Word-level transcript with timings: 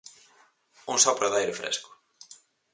Un 0.95 0.97
sopro 1.05 1.27
de 1.29 1.37
aire 1.41 1.55
fresco. 1.59 1.89